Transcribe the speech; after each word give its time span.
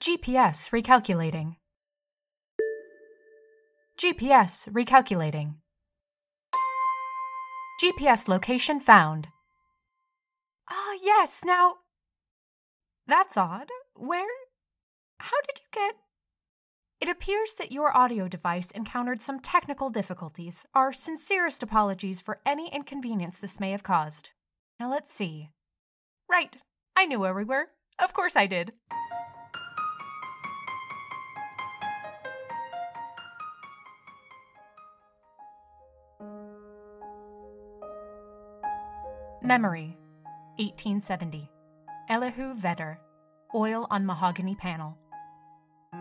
GPS 0.00 0.70
recalculating. 0.70 1.56
GPS 4.00 4.68
recalculating. 4.68 5.56
GPS 7.82 8.28
location 8.28 8.78
found. 8.78 9.26
Ah, 10.70 10.96
yes, 11.02 11.42
now. 11.44 11.74
That's 13.08 13.36
odd. 13.36 13.70
Where? 13.96 14.28
How 15.18 15.36
did 15.48 15.58
you 15.58 15.66
get. 15.72 15.96
It 17.00 17.08
appears 17.08 17.54
that 17.54 17.72
your 17.72 17.96
audio 17.96 18.28
device 18.28 18.70
encountered 18.70 19.20
some 19.20 19.40
technical 19.40 19.90
difficulties. 19.90 20.64
Our 20.74 20.92
sincerest 20.92 21.64
apologies 21.64 22.20
for 22.20 22.40
any 22.46 22.72
inconvenience 22.72 23.40
this 23.40 23.58
may 23.58 23.72
have 23.72 23.82
caused. 23.82 24.30
Now 24.78 24.92
let's 24.92 25.12
see. 25.12 25.50
Right, 26.30 26.56
I 26.96 27.06
knew 27.06 27.18
where 27.18 27.34
we 27.34 27.42
were. 27.42 27.70
Of 27.98 28.12
course 28.12 28.36
I 28.36 28.46
did. 28.46 28.74
Memory, 39.48 39.96
1870. 40.56 41.50
Elihu 42.10 42.52
Vedder, 42.52 43.00
Oil 43.54 43.86
on 43.90 44.04
Mahogany 44.04 44.54
Panel. 44.54 44.98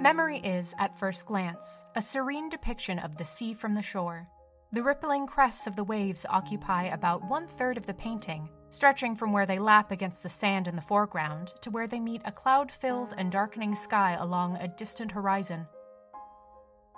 Memory 0.01 0.39
is, 0.39 0.75
at 0.79 0.99
first 0.99 1.25
glance, 1.25 1.85
a 1.95 2.01
serene 2.01 2.49
depiction 2.49 2.99
of 2.99 3.15
the 3.15 3.23
sea 3.23 3.53
from 3.53 3.73
the 3.73 3.81
shore. 3.81 4.27
The 4.73 4.83
rippling 4.83 5.27
crests 5.27 5.65
of 5.65 5.77
the 5.77 5.85
waves 5.85 6.25
occupy 6.29 6.87
about 6.87 7.23
one 7.29 7.47
third 7.47 7.77
of 7.77 7.85
the 7.85 7.93
painting, 7.93 8.49
stretching 8.67 9.15
from 9.15 9.31
where 9.31 9.45
they 9.45 9.59
lap 9.59 9.93
against 9.93 10.23
the 10.23 10.29
sand 10.29 10.67
in 10.67 10.75
the 10.75 10.81
foreground 10.81 11.53
to 11.61 11.71
where 11.71 11.87
they 11.87 12.01
meet 12.01 12.23
a 12.25 12.33
cloud 12.33 12.69
filled 12.69 13.13
and 13.17 13.31
darkening 13.31 13.75
sky 13.75 14.17
along 14.19 14.57
a 14.57 14.67
distant 14.67 15.13
horizon. 15.13 15.65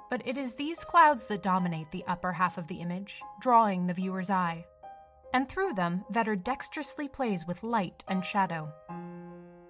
But 0.10 0.24
it 0.26 0.36
is 0.36 0.56
these 0.56 0.84
clouds 0.84 1.28
that 1.28 1.44
dominate 1.44 1.92
the 1.92 2.06
upper 2.08 2.32
half 2.32 2.58
of 2.58 2.66
the 2.66 2.82
image, 2.82 3.22
drawing 3.40 3.86
the 3.86 3.94
viewer's 3.94 4.32
eye. 4.32 4.66
And 5.34 5.48
through 5.48 5.74
them, 5.74 6.04
Vedder 6.10 6.36
dexterously 6.36 7.08
plays 7.08 7.46
with 7.46 7.64
light 7.64 8.04
and 8.08 8.26
shadow. 8.26 8.72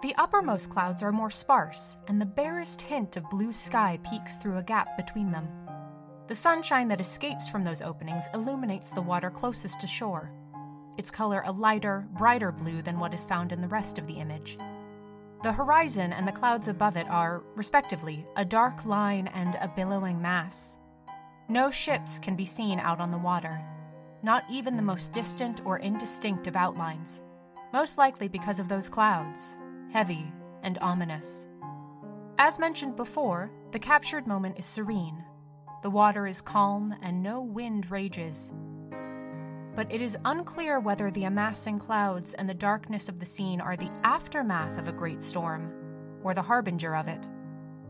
The 0.01 0.15
uppermost 0.17 0.69
clouds 0.69 1.03
are 1.03 1.11
more 1.11 1.29
sparse, 1.29 1.97
and 2.07 2.21
the 2.21 2.25
barest 2.25 2.81
hint 2.81 3.17
of 3.17 3.29
blue 3.29 3.51
sky 3.51 3.99
peeks 4.09 4.37
through 4.37 4.57
a 4.57 4.63
gap 4.63 4.95
between 4.95 5.31
them. 5.31 5.49
The 6.27 6.35
sunshine 6.35 6.87
that 6.87 7.01
escapes 7.01 7.49
from 7.49 7.63
those 7.63 7.81
openings 7.81 8.25
illuminates 8.33 8.91
the 8.91 9.01
water 9.01 9.29
closest 9.29 9.81
to 9.81 9.87
shore, 9.87 10.31
its 10.97 11.11
color 11.11 11.43
a 11.45 11.51
lighter, 11.51 12.07
brighter 12.11 12.51
blue 12.51 12.81
than 12.81 12.99
what 12.99 13.13
is 13.13 13.25
found 13.25 13.51
in 13.51 13.61
the 13.61 13.67
rest 13.67 13.97
of 13.97 14.07
the 14.07 14.19
image. 14.19 14.57
The 15.43 15.51
horizon 15.51 16.13
and 16.13 16.27
the 16.27 16.33
clouds 16.33 16.67
above 16.67 16.97
it 16.97 17.07
are, 17.09 17.43
respectively, 17.55 18.25
a 18.35 18.45
dark 18.45 18.85
line 18.85 19.27
and 19.27 19.55
a 19.55 19.71
billowing 19.75 20.21
mass. 20.21 20.79
No 21.47 21.71
ships 21.71 22.19
can 22.19 22.35
be 22.35 22.45
seen 22.45 22.79
out 22.79 22.99
on 22.99 23.11
the 23.11 23.17
water, 23.17 23.61
not 24.23 24.43
even 24.49 24.75
the 24.75 24.83
most 24.83 25.13
distant 25.13 25.65
or 25.65 25.77
indistinct 25.77 26.47
of 26.47 26.55
outlines, 26.55 27.23
most 27.73 27.97
likely 27.97 28.27
because 28.27 28.59
of 28.59 28.67
those 28.67 28.89
clouds, 28.89 29.57
heavy 29.91 30.31
and 30.63 30.77
ominous. 30.79 31.47
As 32.37 32.59
mentioned 32.59 32.95
before, 32.95 33.51
the 33.71 33.79
captured 33.79 34.27
moment 34.27 34.57
is 34.57 34.65
serene. 34.65 35.23
The 35.83 35.89
water 35.89 36.27
is 36.27 36.41
calm 36.41 36.95
and 37.01 37.23
no 37.23 37.41
wind 37.41 37.89
rages, 37.91 38.53
but 39.75 39.91
it 39.93 40.01
is 40.01 40.17
unclear 40.25 40.79
whether 40.79 41.09
the 41.09 41.23
amassing 41.23 41.79
clouds 41.79 42.33
and 42.33 42.49
the 42.49 42.53
darkness 42.53 43.07
of 43.07 43.19
the 43.19 43.25
scene 43.25 43.61
are 43.61 43.77
the 43.77 43.91
aftermath 44.03 44.77
of 44.77 44.89
a 44.89 44.93
great 44.93 45.23
storm, 45.23 45.71
or 46.21 46.33
the 46.33 46.41
harbinger 46.41 46.95
of 46.95 47.07
it. 47.07 47.27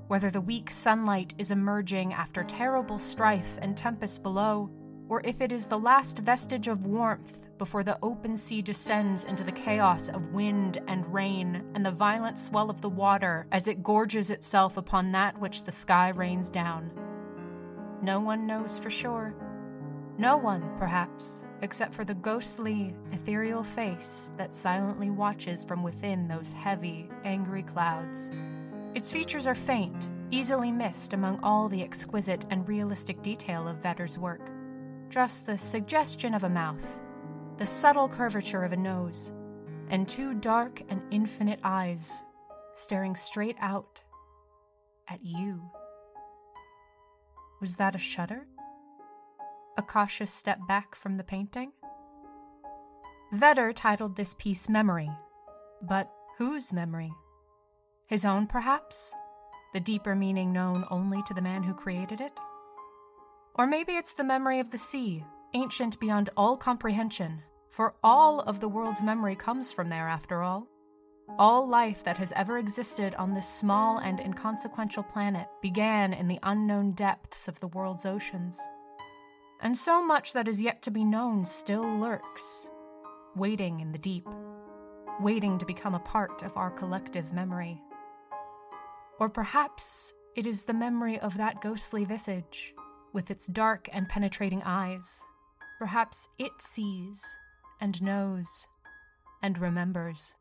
Whether 0.07 0.29
the 0.29 0.41
weak 0.41 0.69
sunlight 0.69 1.33
is 1.37 1.49
emerging 1.51 2.13
after 2.13 2.43
terrible 2.43 2.99
strife 2.99 3.57
and 3.61 3.75
tempest 3.75 4.21
below, 4.21 4.69
or 5.09 5.21
if 5.25 5.41
it 5.41 5.51
is 5.51 5.67
the 5.67 5.77
last 5.77 6.19
vestige 6.19 6.67
of 6.67 6.85
warmth 6.85 7.49
before 7.57 7.83
the 7.83 7.97
open 8.01 8.37
sea 8.37 8.61
descends 8.61 9.25
into 9.25 9.43
the 9.43 9.51
chaos 9.51 10.07
of 10.07 10.31
wind 10.31 10.81
and 10.87 11.11
rain 11.13 11.63
and 11.75 11.85
the 11.85 11.91
violent 11.91 12.39
swell 12.39 12.69
of 12.69 12.79
the 12.79 12.89
water 12.89 13.47
as 13.51 13.67
it 13.67 13.83
gorges 13.83 14.29
itself 14.29 14.77
upon 14.77 15.11
that 15.11 15.37
which 15.39 15.63
the 15.63 15.71
sky 15.71 16.09
rains 16.09 16.49
down. 16.49 16.89
No 18.01 18.19
one 18.19 18.47
knows 18.47 18.79
for 18.79 18.89
sure. 18.89 19.35
No 20.17 20.37
one, 20.37 20.69
perhaps, 20.77 21.43
except 21.61 21.93
for 21.93 22.05
the 22.05 22.13
ghostly, 22.13 22.93
ethereal 23.11 23.63
face 23.63 24.33
that 24.37 24.53
silently 24.53 25.09
watches 25.09 25.63
from 25.63 25.81
within 25.81 26.27
those 26.27 26.53
heavy, 26.53 27.09
angry 27.23 27.63
clouds. 27.63 28.31
Its 28.95 29.09
features 29.09 29.47
are 29.47 29.55
faint, 29.55 30.09
easily 30.31 30.71
missed 30.71 31.13
among 31.13 31.39
all 31.41 31.67
the 31.69 31.81
exquisite 31.81 32.45
and 32.49 32.67
realistic 32.67 33.21
detail 33.21 33.67
of 33.67 33.77
Vedder's 33.77 34.17
work. 34.17 34.49
Just 35.09 35.45
the 35.45 35.57
suggestion 35.57 36.33
of 36.33 36.43
a 36.43 36.49
mouth, 36.49 36.99
the 37.57 37.65
subtle 37.65 38.07
curvature 38.07 38.63
of 38.63 38.73
a 38.73 38.77
nose, 38.77 39.33
and 39.89 40.07
two 40.07 40.33
dark 40.35 40.81
and 40.89 41.01
infinite 41.11 41.59
eyes 41.63 42.21
staring 42.75 43.15
straight 43.15 43.57
out 43.59 44.01
at 45.07 45.19
you. 45.23 45.61
Was 47.59 47.75
that 47.75 47.95
a 47.95 47.99
shudder? 47.99 48.47
a 49.79 49.81
cautious 49.81 50.29
step 50.29 50.59
back 50.67 50.93
from 50.93 51.15
the 51.15 51.23
painting. 51.23 51.71
Vedder 53.31 53.71
titled 53.71 54.13
this 54.17 54.35
piece 54.37 54.67
Memory. 54.67 55.09
But 55.81 56.11
whose 56.37 56.73
memory? 56.73 57.13
His 58.05 58.25
own, 58.25 58.45
perhaps? 58.45 59.15
The 59.71 59.79
deeper 59.79 60.15
meaning 60.15 60.51
known 60.51 60.83
only 60.91 61.23
to 61.23 61.33
the 61.33 61.41
man 61.41 61.63
who 61.63 61.73
created 61.73 62.19
it? 62.19 62.33
Or 63.59 63.67
maybe 63.67 63.91
it's 63.93 64.15
the 64.15 64.23
memory 64.23 64.59
of 64.59 64.71
the 64.71 64.79
sea, 64.79 65.23
ancient 65.53 65.99
beyond 65.99 66.31
all 66.35 66.57
comprehension, 66.57 67.43
for 67.69 67.93
all 68.03 68.39
of 68.39 68.59
the 68.59 68.67
world's 68.67 69.03
memory 69.03 69.35
comes 69.35 69.71
from 69.71 69.87
there, 69.89 70.07
after 70.07 70.41
all. 70.41 70.67
All 71.37 71.67
life 71.67 72.03
that 72.05 72.17
has 72.17 72.33
ever 72.35 72.57
existed 72.57 73.13
on 73.13 73.35
this 73.35 73.47
small 73.47 73.99
and 73.99 74.19
inconsequential 74.19 75.03
planet 75.03 75.45
began 75.61 76.13
in 76.13 76.27
the 76.27 76.39
unknown 76.41 76.93
depths 76.93 77.47
of 77.47 77.59
the 77.59 77.67
world's 77.67 78.07
oceans 78.07 78.59
and 79.61 79.77
so 79.77 80.03
much 80.03 80.33
that 80.33 80.47
is 80.47 80.61
yet 80.61 80.81
to 80.83 80.91
be 80.91 81.03
known 81.03 81.43
still 81.43 81.83
lurks, 81.83 82.71
waiting 83.35 83.81
in 83.81 83.91
the 83.91 83.97
deep, 83.97 84.27
waiting 85.19 85.57
to 85.57 85.65
become 85.65 85.95
a 85.95 85.99
part 85.99 86.43
of 86.43 86.55
our 86.55 86.71
collective 86.71 87.33
memory. 87.33 87.81
Or 89.19 89.29
perhaps 89.29 90.13
it 90.35 90.45
is 90.45 90.63
the 90.63 90.73
memory 90.73 91.19
of 91.19 91.37
that 91.37 91.61
ghostly 91.61 92.05
visage, 92.05 92.73
with 93.13 93.31
its 93.31 93.47
dark 93.47 93.87
and 93.91 94.07
penetrating 94.07 94.61
eyes. 94.63 95.23
Perhaps 95.77 96.27
it 96.37 96.51
sees, 96.59 97.23
and 97.81 98.01
knows, 98.01 98.67
and 99.41 99.57
remembers. 99.57 100.35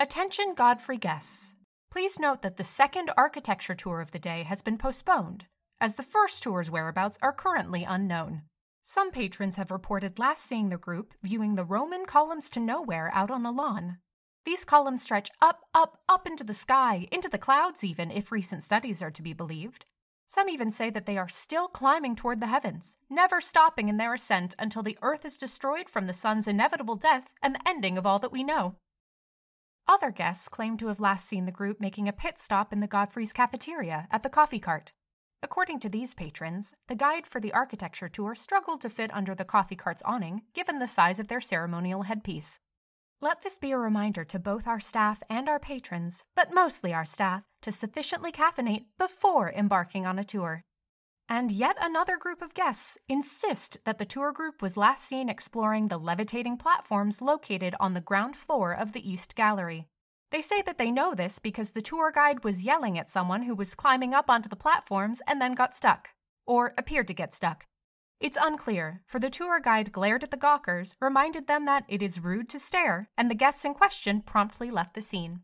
Attention 0.00 0.54
Godfrey 0.54 0.96
guests. 0.96 1.56
Please 1.90 2.20
note 2.20 2.42
that 2.42 2.56
the 2.56 2.64
second 2.64 3.10
architecture 3.16 3.74
tour 3.74 4.00
of 4.00 4.12
the 4.12 4.18
day 4.18 4.44
has 4.44 4.62
been 4.62 4.78
postponed, 4.78 5.46
as 5.80 5.96
the 5.96 6.02
first 6.02 6.42
tour's 6.42 6.70
whereabouts 6.70 7.18
are 7.20 7.32
currently 7.32 7.82
unknown. 7.82 8.42
Some 8.82 9.10
patrons 9.10 9.56
have 9.56 9.70
reported 9.70 10.18
last 10.18 10.44
seeing 10.44 10.68
the 10.68 10.78
group 10.78 11.14
viewing 11.22 11.54
the 11.54 11.64
Roman 11.64 12.06
columns 12.06 12.48
to 12.50 12.60
nowhere 12.60 13.10
out 13.12 13.30
on 13.30 13.42
the 13.42 13.52
lawn. 13.52 13.98
These 14.44 14.64
columns 14.64 15.02
stretch 15.02 15.30
up, 15.42 15.60
up, 15.74 16.00
up 16.08 16.26
into 16.26 16.42
the 16.42 16.54
sky, 16.54 17.06
into 17.12 17.28
the 17.28 17.36
clouds 17.36 17.84
even, 17.84 18.10
if 18.10 18.32
recent 18.32 18.62
studies 18.62 19.02
are 19.02 19.10
to 19.10 19.22
be 19.22 19.34
believed. 19.34 19.84
Some 20.26 20.48
even 20.48 20.70
say 20.70 20.90
that 20.90 21.06
they 21.06 21.16
are 21.16 21.28
still 21.28 21.68
climbing 21.68 22.14
toward 22.14 22.40
the 22.40 22.46
heavens, 22.46 22.98
never 23.08 23.40
stopping 23.40 23.88
in 23.88 23.96
their 23.96 24.14
ascent 24.14 24.54
until 24.58 24.82
the 24.82 24.98
earth 25.00 25.24
is 25.24 25.38
destroyed 25.38 25.88
from 25.88 26.06
the 26.06 26.12
sun's 26.12 26.46
inevitable 26.46 26.96
death 26.96 27.34
and 27.42 27.54
the 27.54 27.66
ending 27.66 27.96
of 27.96 28.06
all 28.06 28.18
that 28.18 28.32
we 28.32 28.42
know. 28.42 28.76
Other 29.86 30.10
guests 30.10 30.50
claim 30.50 30.76
to 30.78 30.88
have 30.88 31.00
last 31.00 31.26
seen 31.26 31.46
the 31.46 31.52
group 31.52 31.80
making 31.80 32.08
a 32.08 32.12
pit 32.12 32.38
stop 32.38 32.74
in 32.74 32.80
the 32.80 32.86
Godfrey's 32.86 33.32
cafeteria 33.32 34.06
at 34.10 34.22
the 34.22 34.28
coffee 34.28 34.60
cart. 34.60 34.92
According 35.42 35.78
to 35.80 35.88
these 35.88 36.14
patrons, 36.14 36.74
the 36.88 36.96
guide 36.96 37.26
for 37.26 37.40
the 37.40 37.52
architecture 37.52 38.08
tour 38.08 38.34
struggled 38.34 38.80
to 38.80 38.90
fit 38.90 39.14
under 39.14 39.34
the 39.34 39.44
coffee 39.44 39.76
cart's 39.76 40.02
awning 40.04 40.42
given 40.52 40.78
the 40.78 40.88
size 40.88 41.20
of 41.20 41.28
their 41.28 41.40
ceremonial 41.40 42.02
headpiece. 42.02 42.58
Let 43.20 43.42
this 43.42 43.58
be 43.58 43.72
a 43.72 43.78
reminder 43.78 44.24
to 44.24 44.38
both 44.38 44.66
our 44.66 44.80
staff 44.80 45.22
and 45.28 45.48
our 45.48 45.58
patrons, 45.58 46.24
but 46.36 46.54
mostly 46.54 46.92
our 46.92 47.04
staff, 47.04 47.42
to 47.62 47.72
sufficiently 47.72 48.32
caffeinate 48.32 48.86
before 48.96 49.50
embarking 49.50 50.06
on 50.06 50.18
a 50.18 50.24
tour. 50.24 50.62
And 51.28 51.52
yet 51.52 51.76
another 51.80 52.16
group 52.16 52.42
of 52.42 52.54
guests 52.54 52.96
insist 53.08 53.78
that 53.84 53.98
the 53.98 54.06
tour 54.06 54.32
group 54.32 54.62
was 54.62 54.76
last 54.76 55.04
seen 55.04 55.28
exploring 55.28 55.88
the 55.88 55.98
levitating 55.98 56.56
platforms 56.56 57.20
located 57.20 57.74
on 57.78 57.92
the 57.92 58.00
ground 58.00 58.34
floor 58.34 58.72
of 58.72 58.92
the 58.92 59.08
East 59.08 59.34
Gallery. 59.34 59.88
They 60.30 60.42
say 60.42 60.60
that 60.62 60.76
they 60.76 60.90
know 60.90 61.14
this 61.14 61.38
because 61.38 61.70
the 61.70 61.80
tour 61.80 62.12
guide 62.12 62.44
was 62.44 62.62
yelling 62.62 62.98
at 62.98 63.08
someone 63.08 63.42
who 63.42 63.54
was 63.54 63.74
climbing 63.74 64.12
up 64.12 64.28
onto 64.28 64.48
the 64.48 64.56
platforms 64.56 65.22
and 65.26 65.40
then 65.40 65.54
got 65.54 65.74
stuck, 65.74 66.10
or 66.46 66.74
appeared 66.76 67.08
to 67.08 67.14
get 67.14 67.32
stuck. 67.32 67.66
It's 68.20 68.36
unclear, 68.40 69.02
for 69.06 69.18
the 69.18 69.30
tour 69.30 69.60
guide 69.60 69.92
glared 69.92 70.24
at 70.24 70.30
the 70.30 70.36
gawkers, 70.36 70.96
reminded 71.00 71.46
them 71.46 71.64
that 71.66 71.84
it 71.88 72.02
is 72.02 72.20
rude 72.20 72.48
to 72.50 72.58
stare, 72.58 73.08
and 73.16 73.30
the 73.30 73.34
guests 73.34 73.64
in 73.64 73.74
question 73.74 74.20
promptly 74.20 74.70
left 74.70 74.94
the 74.94 75.00
scene. 75.00 75.42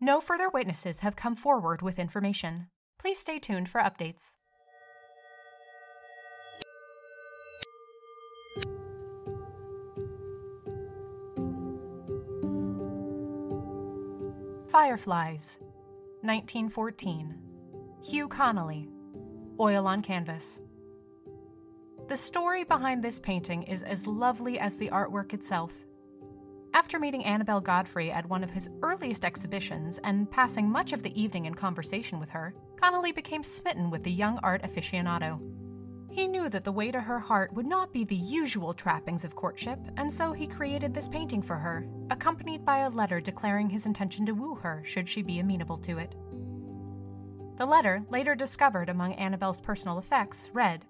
No 0.00 0.20
further 0.20 0.48
witnesses 0.48 1.00
have 1.00 1.16
come 1.16 1.36
forward 1.36 1.82
with 1.82 1.98
information. 1.98 2.68
Please 2.98 3.18
stay 3.18 3.38
tuned 3.38 3.68
for 3.68 3.80
updates. 3.80 4.34
Fireflies, 14.72 15.58
1914. 16.22 17.38
Hugh 18.02 18.26
Connelly, 18.26 18.88
Oil 19.60 19.86
on 19.86 20.00
Canvas. 20.00 20.62
The 22.08 22.16
story 22.16 22.64
behind 22.64 23.04
this 23.04 23.18
painting 23.18 23.64
is 23.64 23.82
as 23.82 24.06
lovely 24.06 24.58
as 24.58 24.78
the 24.78 24.88
artwork 24.88 25.34
itself. 25.34 25.84
After 26.72 26.98
meeting 26.98 27.22
Annabel 27.26 27.60
Godfrey 27.60 28.10
at 28.10 28.26
one 28.30 28.42
of 28.42 28.50
his 28.50 28.70
earliest 28.80 29.26
exhibitions 29.26 30.00
and 30.04 30.30
passing 30.30 30.70
much 30.70 30.94
of 30.94 31.02
the 31.02 31.20
evening 31.20 31.44
in 31.44 31.54
conversation 31.54 32.18
with 32.18 32.30
her, 32.30 32.54
Connelly 32.80 33.12
became 33.12 33.42
smitten 33.42 33.90
with 33.90 34.02
the 34.02 34.10
young 34.10 34.38
art 34.42 34.62
aficionado. 34.62 35.38
He 36.12 36.28
knew 36.28 36.50
that 36.50 36.64
the 36.64 36.72
way 36.72 36.90
to 36.90 37.00
her 37.00 37.18
heart 37.18 37.54
would 37.54 37.64
not 37.64 37.90
be 37.90 38.04
the 38.04 38.14
usual 38.14 38.74
trappings 38.74 39.24
of 39.24 39.34
courtship, 39.34 39.78
and 39.96 40.12
so 40.12 40.34
he 40.34 40.46
created 40.46 40.92
this 40.92 41.08
painting 41.08 41.40
for 41.40 41.56
her, 41.56 41.86
accompanied 42.10 42.66
by 42.66 42.80
a 42.80 42.90
letter 42.90 43.18
declaring 43.18 43.70
his 43.70 43.86
intention 43.86 44.26
to 44.26 44.32
woo 44.32 44.54
her 44.56 44.82
should 44.84 45.08
she 45.08 45.22
be 45.22 45.38
amenable 45.38 45.78
to 45.78 45.96
it. 45.96 46.14
The 47.56 47.64
letter, 47.64 48.04
later 48.10 48.34
discovered 48.34 48.90
among 48.90 49.14
Annabelle's 49.14 49.60
personal 49.60 49.98
effects, 49.98 50.50
read 50.52 50.84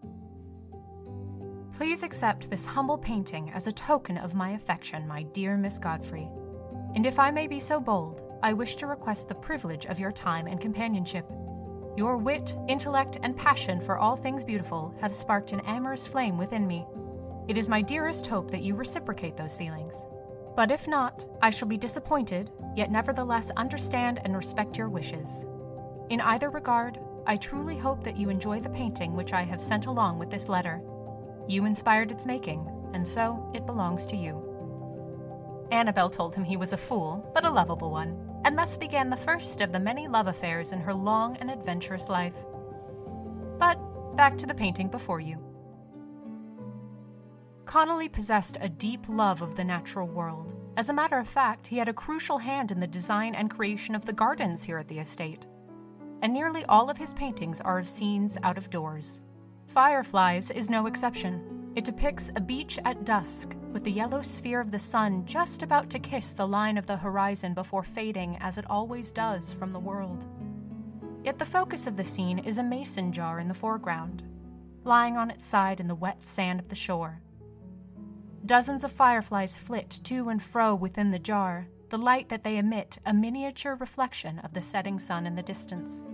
Please 1.73 2.03
accept 2.03 2.51
this 2.51 2.67
humble 2.67 2.99
painting 2.99 3.53
as 3.53 3.69
a 3.69 3.73
token 3.73 4.19
of 4.19 4.35
my 4.35 4.51
affection, 4.51 5.07
my 5.07 5.23
dear 5.23 5.57
Miss 5.57 5.79
Godfrey. 5.79 6.29
And 6.97 7.07
if 7.07 7.21
I 7.21 7.31
may 7.31 7.47
be 7.47 7.61
so 7.61 7.79
bold, 7.79 8.23
I 8.43 8.53
wish 8.53 8.75
to 8.77 8.89
request 8.89 9.29
the 9.29 9.37
privilege 9.37 9.87
of 9.87 10.01
your 10.01 10.11
time 10.13 10.49
and 10.49 10.61
companionship. 10.61 11.31
Your 11.97 12.17
wit, 12.17 12.57
intellect, 12.69 13.19
and 13.23 13.37
passion 13.37 13.81
for 13.81 13.99
all 13.99 14.17
things 14.17 14.45
beautiful 14.45 14.95
have 15.01 15.13
sparked 15.13 15.53
an 15.53 15.61
amorous 15.61 16.07
flame 16.07 16.39
within 16.39 16.67
me. 16.67 16.87
It 17.49 17.59
is 17.59 17.69
my 17.69 17.83
dearest 17.83 18.27
hope 18.27 18.51
that 18.51 18.63
you 18.63 18.75
reciprocate 18.75 19.37
those 19.37 19.57
feelings. 19.57 20.07
But 20.57 20.71
if 20.71 20.89
not, 20.89 21.27
I 21.43 21.51
shall 21.51 21.69
be 21.69 21.77
disappointed, 21.77 22.51
yet 22.77 22.91
nevertheless 22.91 23.51
understand 23.57 24.21
and 24.25 24.37
respect 24.37 24.79
your 24.79 24.89
wishes. 24.89 25.47
In 26.09 26.21
either 26.21 26.51
regard, 26.51 26.99
I 27.27 27.37
truly 27.37 27.77
hope 27.77 28.03
that 28.05 28.17
you 28.17 28.31
enjoy 28.31 28.61
the 28.61 28.71
painting 28.71 29.15
which 29.15 29.33
I 29.33 29.43
have 29.43 29.61
sent 29.61 29.87
along 29.87 30.19
with 30.19 30.31
this 30.31 30.49
letter. 30.49 30.83
You 31.47 31.67
inspired 31.67 32.11
its 32.11 32.27
making, 32.27 32.69
and 32.95 33.07
so 33.07 33.51
it 33.55 33.67
belongs 33.67 34.07
to 34.07 34.17
you. 34.17 34.52
Annabelle 35.73 36.11
told 36.11 36.35
him 36.35 36.45
he 36.45 36.59
was 36.59 36.73
a 36.73 36.77
fool, 36.77 37.29
but 37.35 37.45
a 37.45 37.51
lovable 37.51 37.91
one, 37.91 38.17
and 38.45 38.57
thus 38.57 38.77
began 38.77 39.09
the 39.09 39.17
first 39.17 39.63
of 39.63 39.73
the 39.73 39.81
many 39.81 40.07
love 40.07 40.27
affairs 40.27 40.73
in 40.73 40.81
her 40.81 40.93
long 40.93 41.37
and 41.39 41.51
adventurous 41.51 42.09
life. 42.09 42.37
But 43.59 43.77
back 44.15 44.37
to 44.39 44.47
the 44.47 44.55
painting 44.55 44.89
before 44.89 45.21
you. 45.21 45.39
Connelly 47.65 48.09
possessed 48.09 48.59
a 48.61 48.69
deep 48.69 49.09
love 49.09 49.41
of 49.41 49.57
the 49.57 49.65
natural 49.65 50.07
world. 50.07 50.55
As 50.77 50.91
a 50.91 50.93
matter 50.93 51.19
of 51.19 51.29
fact, 51.29 51.67
he 51.67 51.79
had 51.79 51.89
a 51.89 51.95
crucial 51.95 52.39
hand 52.39 52.71
in 52.71 52.81
the 52.81 52.87
design 52.87 53.35
and 53.35 53.49
creation 53.49 53.95
of 53.95 54.05
the 54.05 54.13
gardens 54.13 54.63
here 54.63 54.79
at 54.79 54.89
the 54.89 54.99
estate. 54.99 55.47
And 56.21 56.35
nearly 56.35 56.65
all 56.67 56.91
of 56.91 56.99
his 56.99 57.15
paintings 57.15 57.61
are 57.63 57.79
of 57.79 57.89
scenes 57.89 58.37
out 58.43 58.59
of 58.59 58.69
doors. 58.69 59.23
Fireflies 59.69 60.51
is 60.51 60.69
no 60.69 60.87
exception. 60.87 61.62
It 61.75 61.85
depicts 61.85 62.31
a 62.37 62.41
beach 62.41 62.79
at 62.85 63.07
dusk, 63.07 63.57
with 63.73 63.83
the 63.83 63.91
yellow 63.91 64.21
sphere 64.21 64.61
of 64.61 64.71
the 64.71 64.79
sun 64.79 65.25
just 65.25 65.63
about 65.63 65.89
to 65.91 65.99
kiss 65.99 66.35
the 66.35 66.47
line 66.47 66.77
of 66.77 66.87
the 66.87 66.99
horizon 66.99 67.55
before 67.55 67.83
fading 67.83 68.37
as 68.41 68.59
it 68.59 68.69
always 68.69 69.11
does 69.11 69.55
from 69.55 69.71
the 69.71 69.79
world. 69.79 70.27
Yet 71.25 71.39
the 71.39 71.47
focus 71.47 71.87
of 71.87 71.97
the 71.97 72.05
scene 72.05 72.41
is 72.41 72.59
a 72.59 72.63
mason 72.63 73.11
jar 73.11 73.41
in 73.41 73.49
the 73.49 73.55
foreground, 73.55 74.23
lying 74.85 75.17
on 75.17 75.31
its 75.31 75.47
side 75.47 75.81
in 75.81 75.89
the 75.89 75.95
wet 75.95 76.27
sand 76.27 76.61
of 76.61 76.69
the 76.69 76.75
shore. 76.75 77.23
Dozens 78.45 78.85
of 78.85 78.91
fireflies 78.91 79.57
flit 79.57 80.01
to 80.05 80.29
and 80.29 80.43
fro 80.43 80.75
within 80.75 81.11
the 81.11 81.19
jar, 81.19 81.69
the 81.89 81.97
light 81.97 82.29
that 82.29 82.45
they 82.45 82.59
emit 82.59 82.99
a 83.07 83.15
miniature 83.15 83.77
reflection 83.77 84.41
of 84.41 84.53
the 84.53 84.61
setting 84.61 84.99
sun 84.99 85.27
in 85.27 85.33
the 85.33 85.43
distance. 85.43 86.05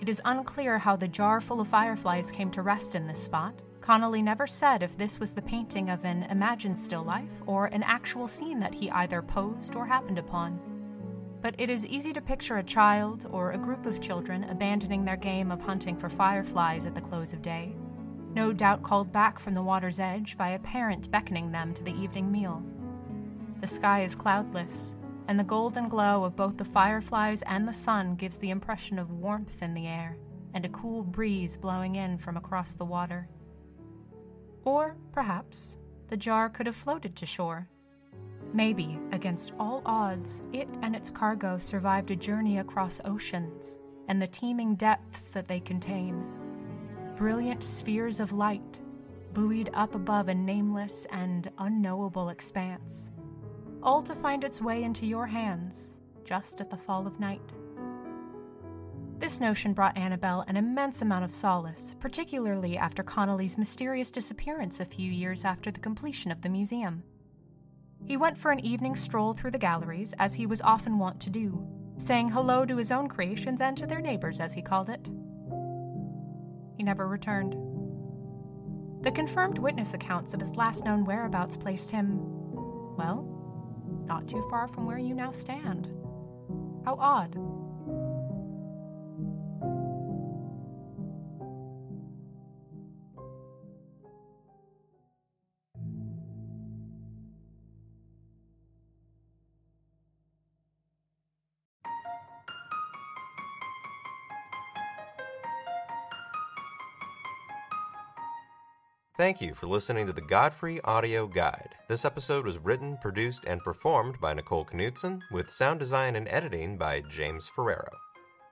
It 0.00 0.08
is 0.08 0.22
unclear 0.24 0.78
how 0.78 0.96
the 0.96 1.06
jar 1.06 1.40
full 1.40 1.60
of 1.60 1.68
fireflies 1.68 2.32
came 2.32 2.50
to 2.52 2.62
rest 2.62 2.96
in 2.96 3.06
this 3.06 3.22
spot, 3.22 3.54
Connelly 3.88 4.20
never 4.20 4.46
said 4.46 4.82
if 4.82 4.98
this 4.98 5.18
was 5.18 5.32
the 5.32 5.40
painting 5.40 5.88
of 5.88 6.04
an 6.04 6.24
imagined 6.24 6.76
still 6.76 7.04
life 7.04 7.42
or 7.46 7.68
an 7.68 7.82
actual 7.82 8.28
scene 8.28 8.60
that 8.60 8.74
he 8.74 8.90
either 8.90 9.22
posed 9.22 9.74
or 9.74 9.86
happened 9.86 10.18
upon. 10.18 10.60
But 11.40 11.54
it 11.56 11.70
is 11.70 11.86
easy 11.86 12.12
to 12.12 12.20
picture 12.20 12.58
a 12.58 12.62
child 12.62 13.26
or 13.30 13.52
a 13.52 13.56
group 13.56 13.86
of 13.86 14.02
children 14.02 14.44
abandoning 14.44 15.06
their 15.06 15.16
game 15.16 15.50
of 15.50 15.62
hunting 15.62 15.96
for 15.96 16.10
fireflies 16.10 16.84
at 16.84 16.94
the 16.94 17.00
close 17.00 17.32
of 17.32 17.40
day, 17.40 17.74
no 18.34 18.52
doubt 18.52 18.82
called 18.82 19.10
back 19.10 19.38
from 19.38 19.54
the 19.54 19.62
water's 19.62 20.00
edge 20.00 20.36
by 20.36 20.50
a 20.50 20.58
parent 20.58 21.10
beckoning 21.10 21.50
them 21.50 21.72
to 21.72 21.82
the 21.82 21.98
evening 21.98 22.30
meal. 22.30 22.62
The 23.62 23.66
sky 23.66 24.02
is 24.02 24.14
cloudless, 24.14 24.96
and 25.28 25.40
the 25.40 25.44
golden 25.44 25.88
glow 25.88 26.24
of 26.24 26.36
both 26.36 26.58
the 26.58 26.64
fireflies 26.66 27.40
and 27.46 27.66
the 27.66 27.72
sun 27.72 28.16
gives 28.16 28.36
the 28.36 28.50
impression 28.50 28.98
of 28.98 29.12
warmth 29.12 29.62
in 29.62 29.72
the 29.72 29.86
air 29.86 30.18
and 30.52 30.66
a 30.66 30.68
cool 30.68 31.02
breeze 31.02 31.56
blowing 31.56 31.96
in 31.96 32.18
from 32.18 32.36
across 32.36 32.74
the 32.74 32.84
water. 32.84 33.30
Or, 34.68 34.96
perhaps, 35.12 35.78
the 36.08 36.16
jar 36.18 36.50
could 36.50 36.66
have 36.66 36.76
floated 36.76 37.16
to 37.16 37.24
shore. 37.24 37.66
Maybe, 38.52 39.00
against 39.12 39.54
all 39.58 39.80
odds, 39.86 40.42
it 40.52 40.68
and 40.82 40.94
its 40.94 41.10
cargo 41.10 41.56
survived 41.56 42.10
a 42.10 42.16
journey 42.16 42.58
across 42.58 43.00
oceans 43.06 43.80
and 44.08 44.20
the 44.20 44.26
teeming 44.26 44.74
depths 44.74 45.30
that 45.30 45.48
they 45.48 45.58
contain. 45.58 46.22
Brilliant 47.16 47.64
spheres 47.64 48.20
of 48.20 48.32
light, 48.32 48.78
buoyed 49.32 49.70
up 49.72 49.94
above 49.94 50.28
a 50.28 50.34
nameless 50.34 51.06
and 51.12 51.50
unknowable 51.56 52.28
expanse, 52.28 53.10
all 53.82 54.02
to 54.02 54.14
find 54.14 54.44
its 54.44 54.60
way 54.60 54.82
into 54.82 55.06
your 55.06 55.26
hands 55.26 55.98
just 56.24 56.60
at 56.60 56.68
the 56.68 56.76
fall 56.76 57.06
of 57.06 57.18
night. 57.18 57.54
This 59.18 59.40
notion 59.40 59.72
brought 59.72 59.98
Annabelle 59.98 60.44
an 60.46 60.56
immense 60.56 61.02
amount 61.02 61.24
of 61.24 61.34
solace, 61.34 61.96
particularly 61.98 62.78
after 62.78 63.02
Connelly's 63.02 63.58
mysterious 63.58 64.12
disappearance 64.12 64.78
a 64.78 64.84
few 64.84 65.10
years 65.10 65.44
after 65.44 65.72
the 65.72 65.80
completion 65.80 66.30
of 66.30 66.40
the 66.40 66.48
museum. 66.48 67.02
He 68.06 68.16
went 68.16 68.38
for 68.38 68.52
an 68.52 68.60
evening 68.60 68.94
stroll 68.94 69.32
through 69.32 69.50
the 69.50 69.58
galleries, 69.58 70.14
as 70.20 70.34
he 70.34 70.46
was 70.46 70.62
often 70.62 70.98
wont 70.98 71.18
to 71.20 71.30
do, 71.30 71.66
saying 71.96 72.28
hello 72.28 72.64
to 72.64 72.76
his 72.76 72.92
own 72.92 73.08
creations 73.08 73.60
and 73.60 73.76
to 73.76 73.88
their 73.88 74.00
neighbors, 74.00 74.38
as 74.38 74.52
he 74.52 74.62
called 74.62 74.88
it. 74.88 75.08
He 76.76 76.84
never 76.84 77.08
returned. 77.08 77.54
The 79.02 79.10
confirmed 79.10 79.58
witness 79.58 79.94
accounts 79.94 80.32
of 80.32 80.40
his 80.40 80.54
last 80.54 80.84
known 80.84 81.04
whereabouts 81.04 81.56
placed 81.56 81.90
him, 81.90 82.20
well, 82.96 83.26
not 84.06 84.28
too 84.28 84.46
far 84.48 84.68
from 84.68 84.86
where 84.86 84.98
you 84.98 85.12
now 85.12 85.32
stand. 85.32 85.88
How 86.84 86.96
odd. 87.00 87.36
Thank 109.18 109.40
you 109.40 109.52
for 109.52 109.66
listening 109.66 110.06
to 110.06 110.12
the 110.12 110.20
Godfrey 110.20 110.80
Audio 110.82 111.26
Guide. 111.26 111.74
This 111.88 112.04
episode 112.04 112.44
was 112.44 112.56
written, 112.56 112.96
produced, 112.98 113.46
and 113.46 113.60
performed 113.64 114.20
by 114.20 114.32
Nicole 114.32 114.64
Knudsen, 114.64 115.24
with 115.32 115.50
sound 115.50 115.80
design 115.80 116.14
and 116.14 116.28
editing 116.28 116.78
by 116.78 117.02
James 117.10 117.48
Ferrero. 117.48 117.88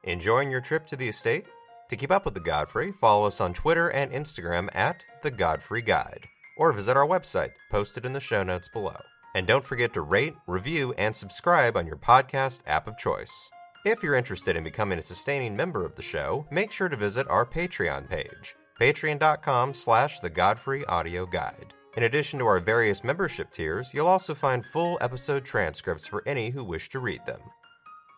Enjoying 0.02 0.50
your 0.50 0.60
trip 0.60 0.88
to 0.88 0.96
the 0.96 1.08
estate? 1.08 1.46
To 1.88 1.94
keep 1.94 2.10
up 2.10 2.24
with 2.24 2.34
the 2.34 2.40
Godfrey, 2.40 2.90
follow 2.90 3.28
us 3.28 3.40
on 3.40 3.54
Twitter 3.54 3.90
and 3.90 4.10
Instagram 4.10 4.68
at 4.74 5.04
The 5.22 5.30
Godfrey 5.30 5.82
Guide, 5.82 6.26
or 6.58 6.72
visit 6.72 6.96
our 6.96 7.06
website, 7.06 7.52
posted 7.70 8.04
in 8.04 8.10
the 8.10 8.18
show 8.18 8.42
notes 8.42 8.68
below. 8.68 8.98
And 9.36 9.46
don't 9.46 9.64
forget 9.64 9.94
to 9.94 10.00
rate, 10.00 10.34
review, 10.48 10.92
and 10.98 11.14
subscribe 11.14 11.76
on 11.76 11.86
your 11.86 11.94
podcast 11.94 12.62
app 12.66 12.88
of 12.88 12.98
choice. 12.98 13.50
If 13.84 14.02
you're 14.02 14.16
interested 14.16 14.56
in 14.56 14.64
becoming 14.64 14.98
a 14.98 15.02
sustaining 15.02 15.54
member 15.54 15.84
of 15.84 15.94
the 15.94 16.02
show, 16.02 16.44
make 16.50 16.72
sure 16.72 16.88
to 16.88 16.96
visit 16.96 17.28
our 17.28 17.46
Patreon 17.46 18.10
page 18.10 18.56
patreon.com 18.80 19.74
slash 19.74 20.20
the 20.20 20.30
Godfrey 20.30 20.84
Audio 20.86 21.26
Guide. 21.26 21.74
In 21.96 22.02
addition 22.02 22.38
to 22.38 22.46
our 22.46 22.60
various 22.60 23.02
membership 23.02 23.50
tiers, 23.50 23.92
you'll 23.94 24.06
also 24.06 24.34
find 24.34 24.64
full 24.64 24.98
episode 25.00 25.44
transcripts 25.44 26.06
for 26.06 26.22
any 26.26 26.50
who 26.50 26.62
wish 26.62 26.88
to 26.90 26.98
read 26.98 27.24
them. 27.24 27.40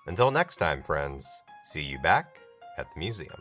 Until 0.06 0.30
next 0.30 0.56
time, 0.56 0.82
friends, 0.82 1.28
see 1.64 1.82
you 1.82 1.98
back 2.00 2.38
at 2.76 2.86
the 2.92 2.98
museum. 2.98 3.40